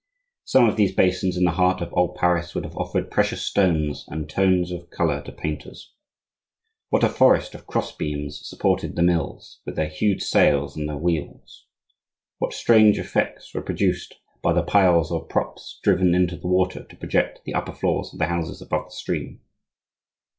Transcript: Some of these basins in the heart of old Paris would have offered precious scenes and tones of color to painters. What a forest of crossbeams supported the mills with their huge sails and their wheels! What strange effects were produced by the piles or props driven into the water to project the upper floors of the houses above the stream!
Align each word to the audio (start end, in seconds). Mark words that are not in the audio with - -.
Some 0.45 0.67
of 0.67 0.77
these 0.77 0.95
basins 0.95 1.37
in 1.37 1.43
the 1.43 1.51
heart 1.51 1.79
of 1.79 1.93
old 1.93 2.15
Paris 2.15 2.55
would 2.55 2.63
have 2.63 2.75
offered 2.75 3.11
precious 3.11 3.47
scenes 3.53 4.03
and 4.07 4.27
tones 4.27 4.71
of 4.71 4.89
color 4.89 5.21
to 5.21 5.31
painters. 5.31 5.93
What 6.89 7.03
a 7.03 7.07
forest 7.09 7.53
of 7.53 7.67
crossbeams 7.67 8.41
supported 8.49 8.95
the 8.95 9.03
mills 9.03 9.61
with 9.63 9.75
their 9.75 9.89
huge 9.89 10.23
sails 10.23 10.75
and 10.75 10.89
their 10.89 10.97
wheels! 10.97 11.67
What 12.39 12.51
strange 12.51 12.97
effects 12.97 13.53
were 13.53 13.61
produced 13.61 14.15
by 14.41 14.53
the 14.53 14.63
piles 14.63 15.11
or 15.11 15.23
props 15.27 15.79
driven 15.83 16.15
into 16.15 16.35
the 16.35 16.47
water 16.47 16.83
to 16.83 16.95
project 16.95 17.41
the 17.45 17.53
upper 17.53 17.71
floors 17.71 18.11
of 18.11 18.17
the 18.17 18.25
houses 18.25 18.59
above 18.59 18.85
the 18.85 18.95
stream! 18.95 19.41